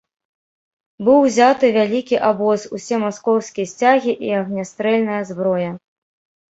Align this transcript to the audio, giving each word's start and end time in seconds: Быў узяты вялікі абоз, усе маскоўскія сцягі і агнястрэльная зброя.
Быў 1.09 1.19
узяты 1.25 1.69
вялікі 1.77 2.15
абоз, 2.29 2.65
усе 2.79 2.95
маскоўскія 3.07 3.71
сцягі 3.75 4.21
і 4.31 4.35
агнястрэльная 4.43 5.25
зброя. 5.31 5.71